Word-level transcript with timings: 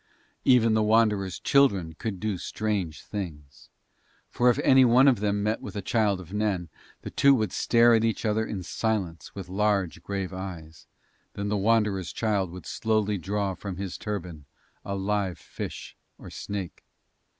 Even 0.45 0.73
the 0.73 0.81
Wanderers' 0.81 1.37
children 1.39 1.93
could 1.93 2.19
do 2.19 2.39
strange 2.39 3.03
things, 3.03 3.69
for 4.31 4.49
if 4.49 4.57
any 4.63 4.83
one 4.83 5.07
of 5.07 5.19
them 5.19 5.43
met 5.43 5.61
with 5.61 5.75
a 5.75 5.81
child 5.83 6.19
of 6.19 6.33
Nen 6.33 6.69
the 7.03 7.11
two 7.11 7.35
would 7.35 7.51
stare 7.51 7.93
at 7.93 8.03
each 8.03 8.25
other 8.25 8.43
in 8.43 8.63
silence 8.63 9.35
with 9.35 9.47
large 9.47 10.01
grave 10.01 10.33
eyes; 10.33 10.87
then 11.33 11.49
the 11.49 11.55
Wanderers' 11.55 12.11
child 12.11 12.49
would 12.49 12.65
slowly 12.65 13.19
draw 13.19 13.53
from 13.53 13.77
his 13.77 13.95
turban 13.95 14.45
a 14.83 14.95
live 14.95 15.37
fish 15.37 15.95
or 16.17 16.31
snake. 16.31 16.83